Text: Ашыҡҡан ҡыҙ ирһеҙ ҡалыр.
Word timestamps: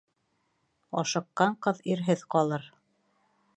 Ашыҡҡан 1.01 1.53
ҡыҙ 1.67 1.83
ирһеҙ 1.93 2.27
ҡалыр. 2.37 2.69